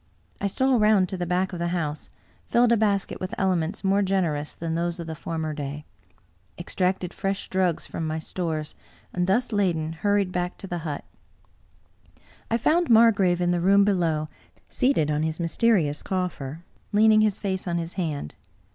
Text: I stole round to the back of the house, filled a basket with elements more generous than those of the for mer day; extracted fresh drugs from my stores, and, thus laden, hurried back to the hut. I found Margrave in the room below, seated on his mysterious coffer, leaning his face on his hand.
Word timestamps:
I 0.41 0.47
stole 0.47 0.79
round 0.79 1.09
to 1.09 1.15
the 1.17 1.27
back 1.27 1.53
of 1.53 1.59
the 1.59 1.67
house, 1.67 2.09
filled 2.47 2.71
a 2.71 2.75
basket 2.75 3.19
with 3.21 3.35
elements 3.37 3.83
more 3.83 4.01
generous 4.01 4.55
than 4.55 4.73
those 4.73 4.99
of 4.99 5.05
the 5.05 5.13
for 5.13 5.37
mer 5.37 5.53
day; 5.53 5.85
extracted 6.57 7.13
fresh 7.13 7.47
drugs 7.51 7.85
from 7.85 8.07
my 8.07 8.17
stores, 8.17 8.73
and, 9.13 9.27
thus 9.27 9.51
laden, 9.51 9.93
hurried 9.93 10.31
back 10.31 10.57
to 10.57 10.65
the 10.65 10.79
hut. 10.79 11.05
I 12.49 12.57
found 12.57 12.89
Margrave 12.89 13.41
in 13.41 13.51
the 13.51 13.61
room 13.61 13.85
below, 13.85 14.27
seated 14.67 15.11
on 15.11 15.21
his 15.21 15.39
mysterious 15.39 16.01
coffer, 16.01 16.63
leaning 16.91 17.21
his 17.21 17.37
face 17.37 17.67
on 17.67 17.77
his 17.77 17.93
hand. 17.93 18.33